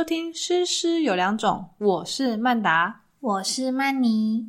[0.00, 4.46] 收听《诗诗有两种》，我是曼达，我是曼妮。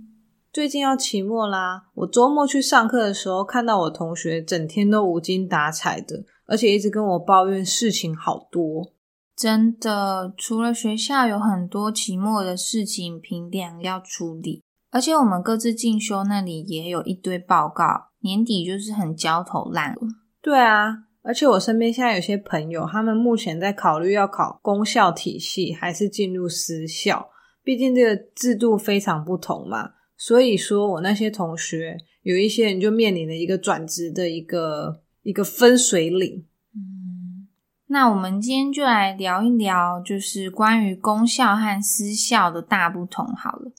[0.54, 8.94] 最近要期末啦，我周末去上课的时候，看到我同学整天都无精打采的，而且一直跟我抱怨事情好多。
[9.36, 17.84] 真的，除了学校有很多期末的事情评量要处理，而且我们各自进修那里也有一堆报告，
[18.22, 20.08] 年底就是很焦头烂额。
[20.42, 21.08] 对啊。
[21.24, 27.30] 而且我身边现在有些朋友，他们目前在考虑要考公校体系还是进入私校，
[27.64, 29.92] 毕竟这个制度非常不同嘛。
[30.18, 36.44] 所以说我那些同学有一些人就面临了一个转职的一个一个分水岭。
[36.74, 37.48] 嗯，
[37.88, 43.26] 那我们今天就来聊一聊，就是关于公校和私校的大不同。
[43.28, 43.72] 好了，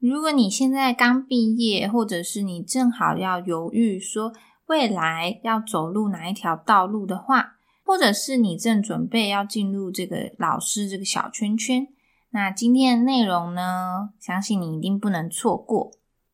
[0.00, 4.32] 如果你现在刚毕业，或者是你正好要犹豫说。
[4.68, 11.88] 未来要走入哪一条道路的话，或者是你正准备要进入这个老师这个小圈圈，
[12.30, 15.90] 那今天的内容呢，相信你一定不能错过。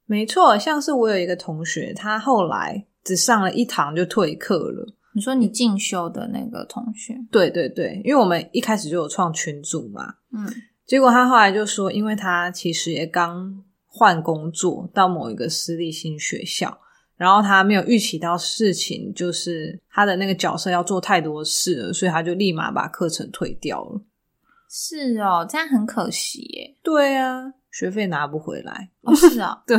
[0.06, 4.92] 没错，像是我有一个同学，他后来只上了一堂就退课了。
[5.14, 7.16] 你说你进修的那个同学？
[7.30, 10.52] 对对对，因为我们一开始就有创群组嘛，嗯，
[10.84, 16.80] 结果他后来就说，因为他其实也刚换工作到某一个私立新学校。
[17.16, 24.00] 然后他没有预期到事情，就是他的那个角色要做太多事了，所以他就立马把课程退掉了。
[24.68, 26.76] 是哦，这样很可惜耶。
[26.82, 28.90] 对啊，学费拿不回来。
[29.02, 29.78] 哦，是啊， 对。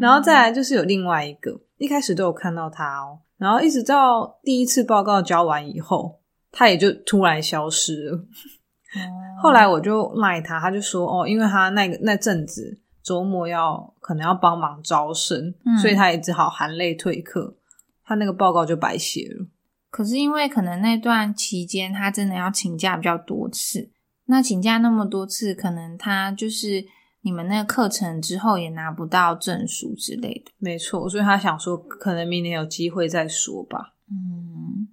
[0.00, 8.16] 然后再来就是有另外一个，一开始都有看到他哦，然后一直到第一次报告交完以后，他也就突然消失了。
[8.16, 8.26] 哦。
[9.40, 12.80] 后来我就赖他，他就说哦，因为他那个那阵子。
[13.00, 17.58] 周末要可能要帮忙招生，所以他也只好含泪退课，
[18.02, 19.46] 他那个报告就白写了。
[19.90, 23.90] 可是因为可能那段期间他真的要请假比较多次，
[24.24, 26.86] 那请假那么多次，可能他就是
[27.20, 30.52] 你们那个课程之后也拿不到证书之类的。
[30.56, 33.94] 没错，所以他想说，可能明年有机会再说吧。
[34.10, 34.88] 嗯，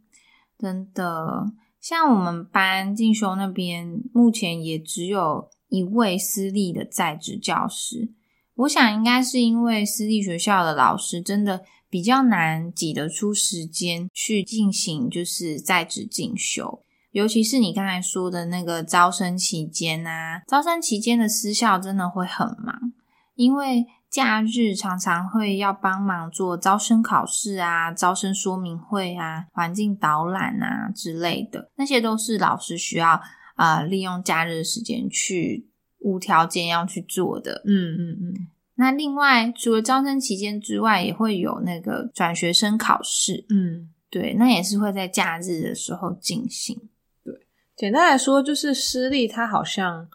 [0.59, 5.50] 真的，像我们班进修那边，目前也只有。
[5.67, 8.13] 一位私立的在职教师，
[8.55, 22.93] 我想应该是因为私立学校的老师真的比较难挤得出时间去进行就是在职进修，尤其是你刚才说的那个招生期间啊，招生期间的私校真的会很忙，
[23.35, 33.22] 因为假日常常会要帮忙做招生考试啊、招生说明会啊、环境导览啊之类的，那些都是老师需要。
[33.55, 35.66] 啊，利用假日的时间去
[36.05, 38.47] 无条件要去做的，嗯嗯嗯。
[38.75, 46.79] 那另外，除了招生期间之外，也会有那个转学生考试，嗯，对，那也是会在假日的时候进行。
[47.23, 47.33] 对，
[47.75, 50.07] 简单来说，就是私立它好像，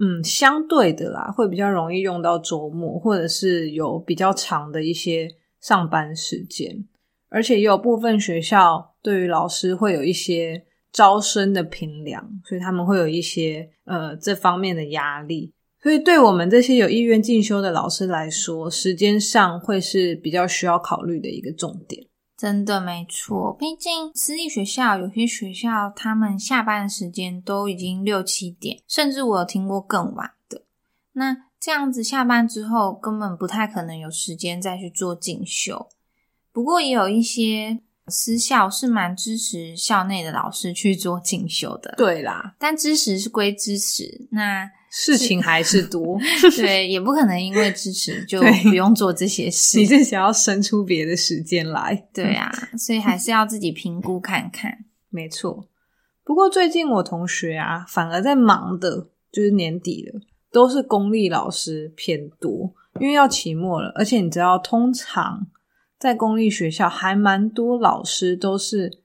[0.00, 5.28] 嗯，相对的啦，会比较容易用到周末，或者是有比较长的一些
[5.60, 6.86] 上班时间，
[7.28, 10.64] 而且也有部分学校对于老师会有一些。
[10.94, 22.06] 招生的评量，所以他们会有一些呃这方面的压力，所以对我们这些有意愿进修的老师来说，时间上会是比较需要考虑的一个重点。
[22.36, 30.62] 真的没错，毕竟私立学校有些学校，他们下班时间都已经六七点，甚至我有听过更晚的。
[31.14, 35.88] 那这样子下班之后，根本不太可能有时间再去做进修。
[36.52, 37.80] 不过也有一些。
[38.08, 42.54] 私校是蛮支持校内的老师去做进修的，对啦。
[42.58, 46.18] 但支持是归支持，那事情还是多，
[46.56, 49.78] 对，也不可能因为支持 就不用做这些事。
[49.78, 52.06] 你是想要生出别的时间来？
[52.12, 54.84] 对啊，所以还是要自己评估看看。
[55.08, 55.68] 没错。
[56.22, 60.20] 不过最近我同学啊，反而在忙的，就是年底了，
[60.52, 65.46] 都是公立老师偏多，因为要期末了，而且你知道，通常。
[66.04, 69.00] 在公立学校还蛮多老师都是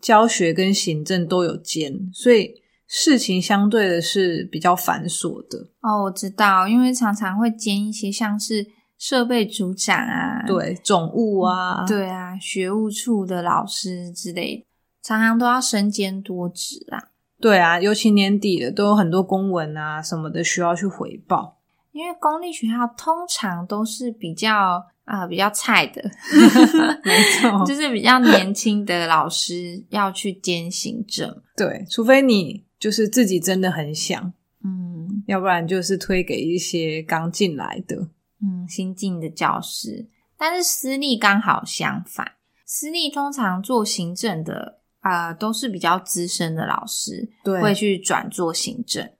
[0.00, 2.54] 教学跟行政都有兼，所以
[2.86, 5.68] 事情相对的是比较繁琐的。
[5.82, 8.66] 哦，我知道，因为常常会兼一些像是
[8.96, 14.66] 设备组长啊，对，总务啊，对啊，学务处的老师之类的，
[15.02, 17.10] 常常都要身兼多职啊。
[17.38, 21.59] 对啊，尤其年底了，都有很多公文啊什么的需要去回报。
[21.92, 24.86] 因为公立学校通常都是比较。
[25.06, 26.00] 啊，比较菜的，
[27.02, 34.32] 没错，就是比较年轻的老师要去兼行政，对，除非你就是自己真的很想，
[34.62, 37.96] 嗯，要不然就是推给一些刚进来的，
[38.40, 40.08] 嗯，新进的教师。
[40.38, 42.34] 但是私立刚好相反，
[42.64, 49.10] 私立通常做行政的啊，都是比较资深的老师，对，会去转做行政，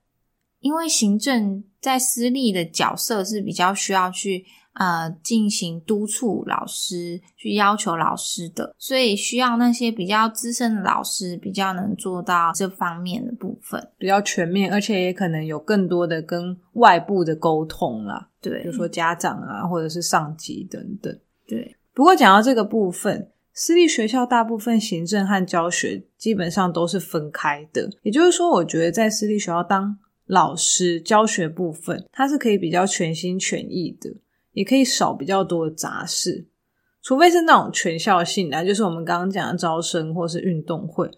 [0.61, 21.13] 因为行政在私立的角色是比较需要去呃进行督促老师，去要求老师的，所以需要那些比较资深的老师比较能做到这方面的部分，比较全面，而且也可能有更多的跟外部的沟通啦，对，比如说家长啊，或者是上级等等。
[21.47, 23.29] 对，不过讲到这个部分。
[23.53, 29.99] 私立学校大部分行政和教学基本上都是分开的，也就是说，我觉得在私立学校当
[30.31, 34.09] 老师教学部分，它是可以比较全心全意的，
[34.53, 36.47] 也可以少比较多的杂事，
[37.01, 41.11] 除非是那种全校性的，就是我们刚刚讲的招生或是运动会，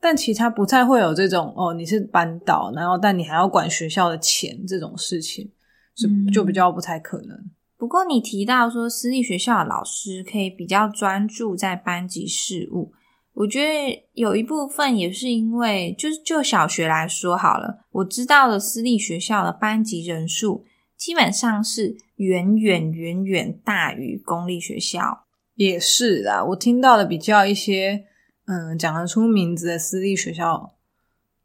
[0.00, 5.50] 但其他不太会有这种哦，你是班导，然后但你还要管学校的钱这种事情，
[5.96, 7.36] 是就比较不太可能。
[7.76, 12.92] 不过你提到说私立学校的老师可以比较专注在班级事务，
[13.32, 20.64] 我觉得有一部分也是因为，就是就小学来说好了，我知道的私立学校的班级人数
[20.96, 25.26] 基本上是远远远远大于公立学校。
[25.54, 28.04] 也是啦，我听到的比较一些，
[28.46, 30.74] 嗯，讲得出名字的私立学校，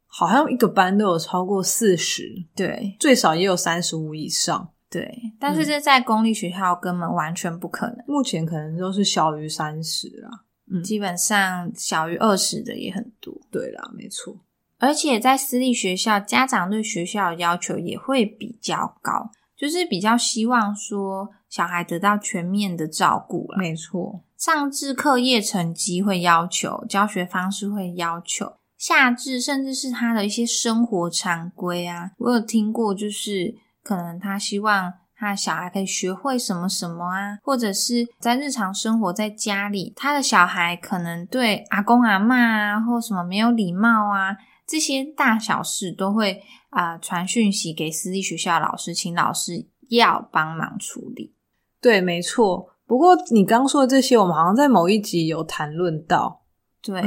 [0.06, 4.70] 好像一个班都有超过四十，对，最少也有三十五以上。
[4.88, 7.96] 对，但是这在公立学校根本完全不可能。
[8.06, 10.30] 目前可能都是小于三十啦，
[10.70, 13.34] 嗯，基本上小于二十的也很多。
[13.50, 14.38] 对啦，没错。
[14.78, 33.56] 而且在私立学校，家长对学校的要求也会比较高，就是比较希望说小孩得到全面的照顾没错，上至课业成绩会要求，教学方式会要求，下至甚至是他的一些生活常规啊，我有听过，就是。
[33.86, 44.36] 可能他希望他的小孩可以学会什么什么啊，或者是在日常生活在家里，他的小孩可能对阿公阿妈啊，或什么没有礼貌啊，
[44.66, 51.34] 这些大小事都会啊传讯息给私立学校老师，请老师要帮忙处理。
[51.80, 52.68] 对，没错。
[52.86, 56.42] 不过你刚说的这些，我们好像在某一集有谈论到。
[56.82, 57.00] 对，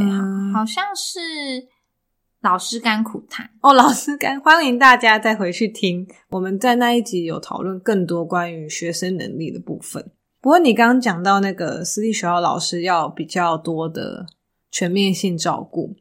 [0.54, 1.68] 好像是。
[2.42, 6.08] 老师甘苦谈哦，老师甘，欢迎大家再回去听。
[6.30, 10.10] 我们在那一集有讨论更多关于学生能力的部分。
[10.40, 14.26] 不过你刚刚讲到那个私立学校老师要比较多的
[14.72, 15.98] 全面性照顾，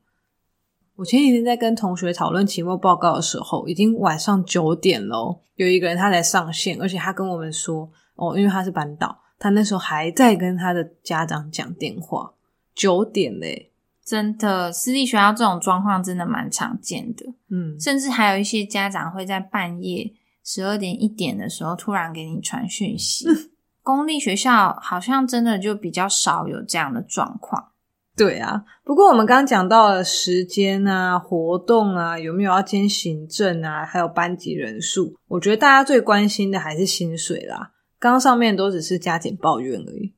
[0.95, 5.41] 我前几天在跟同学讨论期末报告的时候，已经晚上九点喽。
[5.57, 12.35] 有一个人他才上线，而且他跟我们说哦，因为他是班导，他那时候还在跟他的家长讲电话，
[12.77, 13.68] 九点嘞。
[14.09, 20.11] 真的，私立学校这种状况真的蛮常见的，嗯，甚至还有一些家长会在半夜
[20.43, 23.27] 十二点一点的时候突然给你传讯息。
[23.85, 27.73] 公立学校好像真的就比较少有这样的状况。
[28.17, 37.73] 对啊，不过我们刚刚讲到了时间啊、活动啊，有没有要兼行政啊，还有班级人数，我觉得大家最关心的还是薪水啦。
[37.99, 40.15] 刚刚上面都只是加减抱怨而已。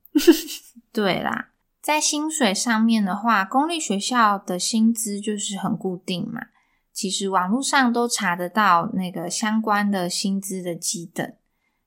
[0.93, 1.50] 对啦。
[1.83, 6.43] 在薪水上面的话，公立学校的薪资就是很固定嘛。
[6.93, 11.33] 其实网络上都查得到那个相关的薪资的基等，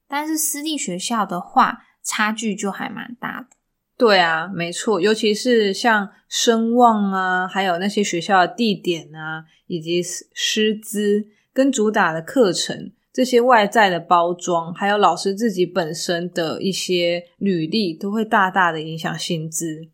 [0.08, 3.48] 但是私立学校的话，差距就还蛮大的。
[3.96, 12.92] 对啊，没错，尤其是像声望啊，还有那些学校的地点啊，以及师资跟主打的课程。
[13.14, 19.88] 这些外在的包装，还有老师自己本身的一些履历，都会大大的影响薪资。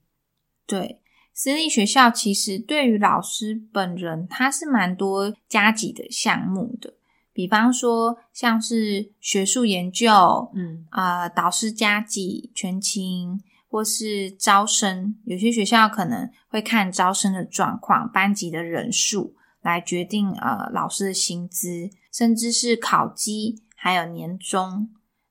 [0.66, 1.02] 对，
[1.34, 6.94] 私立学校其实对于老师本人，他是蛮多加级的项目的。
[7.34, 10.10] 比方说，像是学术研究，
[10.56, 15.16] 嗯啊，导师加级、全勤，或是招生。
[15.26, 21.90] 有些学校可能会看招生的状况、班级的人数来决定呃老师的薪资。
[22.12, 24.90] 甚至是考绩，还有年终，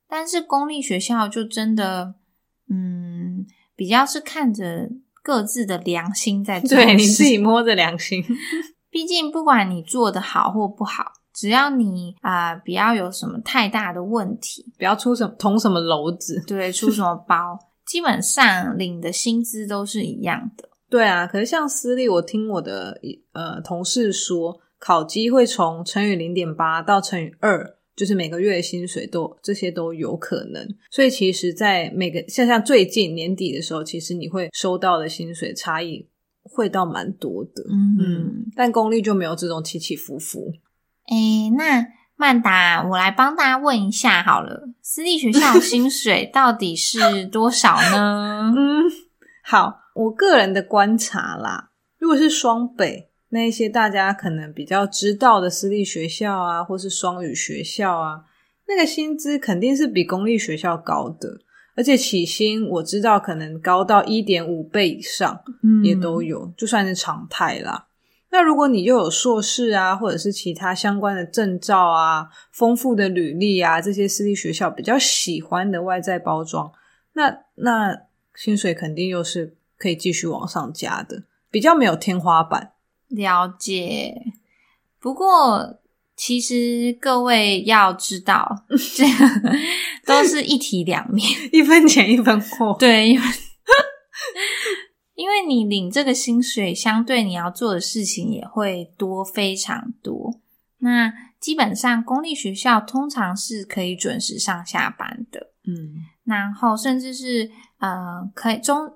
[0.08, 2.14] 但是公立学校就真的，
[2.68, 4.90] 嗯，比较是看着
[5.22, 8.24] 各自的良心在做，对你自己摸着良心。
[8.90, 20.68] 毕竟不管你做的好或不好，只要你啊，不要有什么太大的问题，不要出什么捅什么篓子，对，出什么包，基本上领的薪资都是一样的。
[20.88, 22.98] 对啊，可是像私立，我听我的
[23.32, 24.60] 呃同事说。
[24.78, 30.66] 考绩会从乘以零点八到乘以二，就是每个月的薪水都这些都有可能。
[30.90, 36.08] 所以其实，在每个像像最近年底的时候，其实你会收到的薪水差异
[36.42, 37.64] 会到蛮多的。
[37.70, 40.52] 嗯，但公立就没有这种起起伏伏。
[41.08, 48.52] 诶，那曼达，我来帮大家问一下好了，私立学校薪水到底是多少呢？
[48.56, 48.84] 嗯，
[49.42, 51.70] 好，我个人的观察啦。
[51.98, 58.24] 如果是双北那一些大家可能比较知道的私立学校啊，或是双语学校啊，
[58.66, 61.38] 那个薪资肯定是比公立学校高的，
[61.76, 67.86] 而且起薪我知道可能高到一点五倍以上，嗯也都有，就算是常态啦。
[68.30, 76.72] 那如果你又有硕士啊，或者是其他相关的证照啊、丰富的履历啊，这些私立学校比较喜欢的外在包装，
[77.12, 78.02] 那那
[78.34, 82.72] 薪水肯定又是可以继续往上加的，比较没有天花板。
[83.08, 84.32] 了解。
[85.00, 85.78] 不过，
[86.16, 88.64] 其实各位要知道，
[88.96, 89.58] 这个
[90.04, 91.28] 都是一体两面。
[91.52, 93.26] 一分钱一分货，对，因为
[95.14, 100.40] 因为你领这个薪水，相对你要做的事情也会多非常多。
[100.78, 108.92] 那基本上公立学校通常是可以准时上下班的，嗯，然后甚至是呃可以中，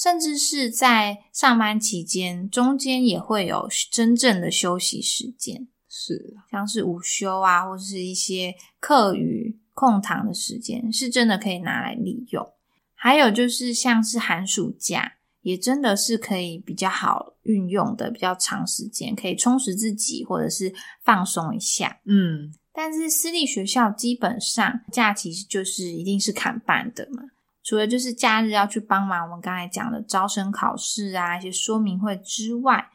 [0.00, 5.68] 甚至是在上班期间中间也会有真正的休息时间。
[5.90, 12.48] 是像是午休啊，或者是一些课余空堂的时间，是真的可以拿来利用。
[12.94, 22.00] 还有就是像是寒暑假，也真的是可以比较好运用的，比较长时间可以充实自己，或者是放松一下。
[22.06, 27.24] 嗯，但是私立学校基本上假期就是一定是砍半的嘛，
[27.70, 32.90] 除了就是假日要去帮忙我们刚才讲的招生考试啊一些说明会之外，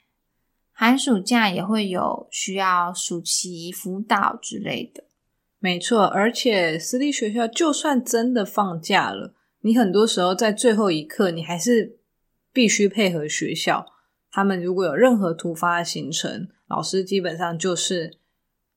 [0.74, 5.05] 寒暑假也会有需要暑期辅导之类的。
[5.60, 6.03] 没错。
[6.03, 12.00] 而且私立学校就算真的放假了，你很多时候在最后一刻，你还是
[12.51, 13.86] 必须配合学校。
[14.29, 18.17] 他们如果有任何突发的行程，老师基本上就是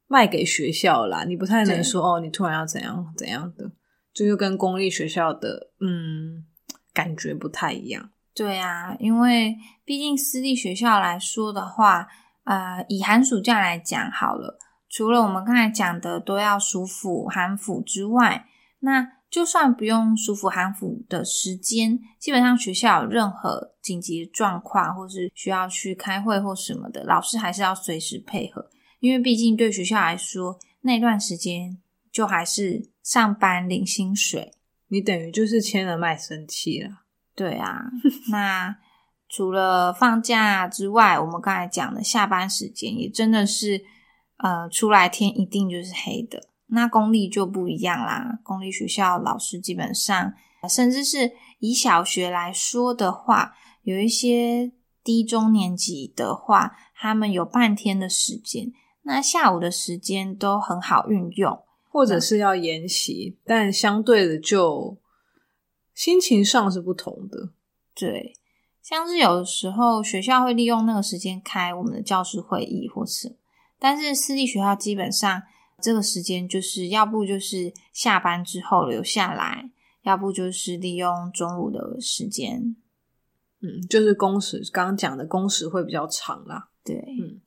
[0.07, 1.25] 卖给学校啦。
[1.25, 3.73] 你不太能说哦，你突然要怎样怎样的，
[4.19, 6.45] 这就跟公立学校的嗯
[6.93, 8.11] 感觉不太一样。
[8.35, 12.09] 对啊，因为毕竟私立学校来说的话，
[12.43, 14.59] 呃，以寒暑假来讲好了，
[14.89, 18.49] 除了我们刚才讲的都要舒服、寒辅之外，
[18.81, 31.79] 那就算不用舒服、寒辅的时间，基本上学校有任何紧急状况，或是需要去开会或什么的，老师还是要随时配合，因为毕竟对学校来说，那段时间
[32.11, 34.53] 就还是上班领薪水。
[34.89, 36.91] 你等于就是签了卖身契了。
[37.35, 37.85] 对啊，
[38.31, 38.77] 那
[39.31, 43.83] 除了放假之外，我们刚才讲的下班时间也真的是，
[44.37, 46.49] 呃，出来天一定就是黑的。
[46.67, 50.35] 那公立就不一样啦，公立学校老师基本上，
[50.69, 54.73] 甚至是以小学来说的话，有一些
[55.03, 58.71] 低中年级的话，他们有半天的时间，
[59.05, 61.59] 那下午的时间都很好运用。
[61.89, 64.97] 或者是要研习，但相对的就
[65.95, 67.51] 心情上是不同的。
[67.95, 68.35] 对，
[68.83, 73.37] 像是有的时候学校会利用那个时间开我们的教师会议或是，
[73.79, 75.43] 但是私立学校基本上
[75.81, 79.71] 这个时间就是要不就是下班之后留下来，
[80.03, 82.77] 要不就是利用中午的时间。
[83.61, 86.69] 嗯，就是工时，刚刚讲的工时会比较长啦。
[86.85, 87.41] 对，嗯。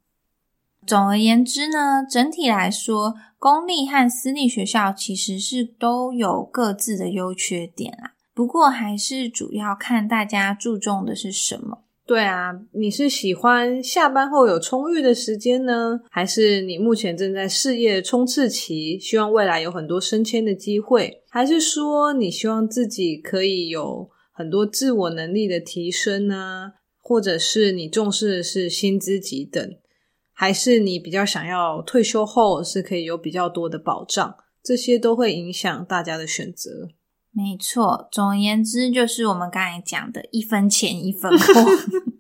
[0.86, 8.14] 总而言之呢，整体来说，公立和私立学校其实是都有各自的优缺点啦。
[8.34, 11.84] 不过还是主要看大家注重的是什么。
[12.08, 26.74] 对啊，你是喜欢下班后有充裕的时间呢，还是你目前正在事业冲刺期，希望未来有很多升迁的机会，还是说你希望自己可以有很多自我能力的提升呢？
[27.00, 29.74] 或者是你重视的是薪资级等？
[30.41, 36.89] 还是你比较想要退休后是可以有比较多的保障，这些都会影响大家的选择。
[37.31, 41.53] 没错，总而言之，就是我们刚才讲的一分钱一分货，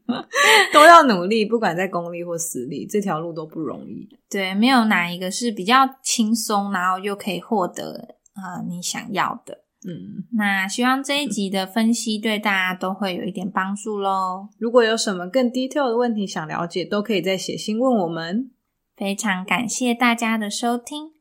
[0.71, 4.07] 都要努力，不管在公立或私立，这条路都不容易。
[4.29, 9.63] 对，没有哪一个是比较轻松，然后又可以获得呃你想要的。
[9.83, 14.49] 嗯，那希望这一集的分析对大家都会有一点帮助喽。
[14.59, 18.51] 如果有什么更 detail 的问题想了解，都可以再写信问我们。
[18.95, 21.13] 非常感谢大家的收听。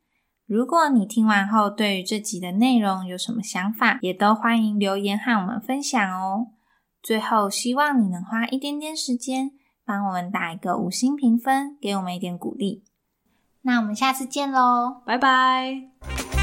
[0.46, 6.48] 如果你听完后对于这集的内容有什么想法，也都欢迎留言和我们分享哦。
[7.02, 9.52] 最后，希望你能花一点点时间，
[9.86, 12.84] 帮我们打一个五星评分，给我们一点鼓励。
[13.62, 16.39] 那我们下次见喽，拜拜。